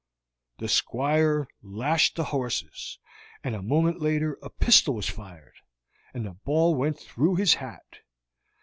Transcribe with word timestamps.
The 0.57 0.67
Squire 0.67 1.47
lashed 1.61 2.15
the 2.15 2.23
horses, 2.33 2.97
and 3.43 3.53
a 3.53 3.61
moment 3.61 4.01
later 4.01 4.35
a 4.41 4.49
pistol 4.49 4.95
was 4.95 5.07
fired, 5.07 5.53
and 6.11 6.25
the 6.25 6.31
ball 6.33 6.73
went 6.73 6.97
through 6.99 7.35
his 7.35 7.53
hat. 7.53 7.99